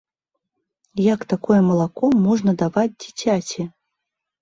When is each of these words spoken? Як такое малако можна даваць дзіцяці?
Як 1.13 1.27
такое 1.35 1.59
малако 1.69 2.05
можна 2.25 2.51
даваць 2.65 2.91
дзіцяці? 3.01 3.73